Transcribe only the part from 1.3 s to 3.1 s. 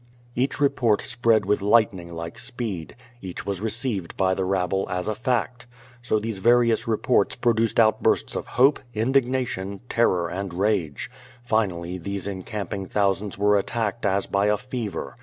with lightning like speed.